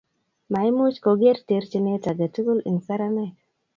[0.51, 3.33] maimuch koger terchinet aketugul eng saramek